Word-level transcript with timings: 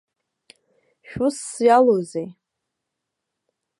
Шәусс 1.07 1.47
иалоузеи? 1.67 2.27